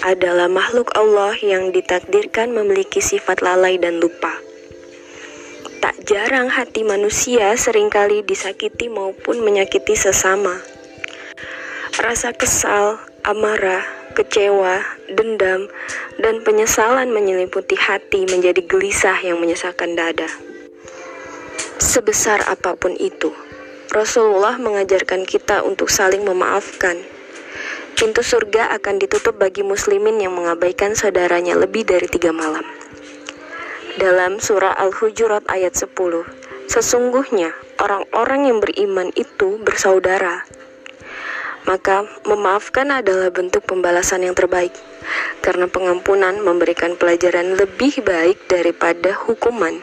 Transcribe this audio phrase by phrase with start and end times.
[0.00, 4.32] adalah makhluk Allah yang ditakdirkan memiliki sifat lalai dan lupa.
[5.80, 10.60] Tak jarang hati manusia sering kali disakiti maupun menyakiti sesama.
[11.96, 15.68] Rasa kesal, amarah, kecewa, dendam,
[16.20, 20.28] dan penyesalan menyelimuti hati menjadi gelisah yang menyesakkan dada.
[21.80, 23.32] Sebesar apa pun itu,
[23.90, 27.00] Rasulullah mengajarkan kita untuk saling memaafkan.
[28.00, 32.64] Pintu surga akan ditutup bagi muslimin yang mengabaikan saudaranya lebih dari tiga malam.
[34.00, 36.24] Dalam surah Al-Hujurat ayat 10,
[36.64, 40.48] sesungguhnya orang-orang yang beriman itu bersaudara.
[41.68, 44.72] Maka memaafkan adalah bentuk pembalasan yang terbaik,
[45.44, 49.76] karena pengampunan memberikan pelajaran lebih baik daripada hukuman.